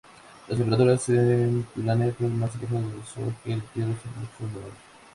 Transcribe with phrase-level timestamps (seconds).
[0.47, 4.73] Las temperaturas en planetas más alejados del Sol que la Tierra son mucho menores.